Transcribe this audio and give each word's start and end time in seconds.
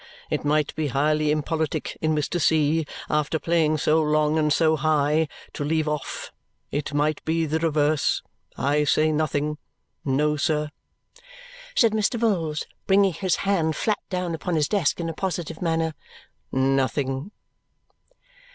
It 0.31 0.43
might 0.43 0.73
be 0.73 0.87
highly 0.87 1.29
impolitic 1.29 1.95
in 2.01 2.15
Mr. 2.15 2.41
C., 2.41 2.87
after 3.07 3.37
playing 3.37 3.77
so 3.77 4.01
long 4.01 4.39
and 4.39 4.51
so 4.51 4.75
high, 4.75 5.27
to 5.53 5.63
leave 5.63 5.87
off; 5.87 6.31
it 6.71 6.91
might 6.91 7.23
be 7.23 7.45
the 7.45 7.59
reverse; 7.59 8.23
I 8.57 8.83
say 8.83 9.11
nothing. 9.11 9.59
No, 10.03 10.37
sir," 10.37 10.71
said 11.75 11.91
Mr. 11.91 12.19
Vholes, 12.19 12.65
bringing 12.87 13.13
his 13.13 13.35
hand 13.45 13.75
flat 13.75 13.99
down 14.09 14.33
upon 14.33 14.55
his 14.55 14.67
desk 14.67 14.99
in 14.99 15.07
a 15.07 15.13
positive 15.13 15.61
manner, 15.61 15.93
"nothing." 16.51 17.29